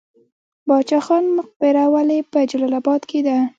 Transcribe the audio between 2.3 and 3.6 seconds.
په جلال اباد کې ده؟